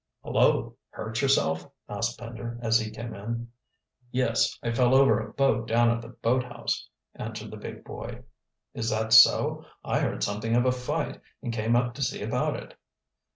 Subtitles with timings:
[0.23, 3.49] "Hullo, hurt yourself?" asked Pender, as he came in.
[4.11, 8.23] "Yes, I fell over a boat down at the boathouse," answered the big boy.
[8.73, 9.63] "Is that so?
[9.83, 12.75] I heard something of a fight, and came up to see about it."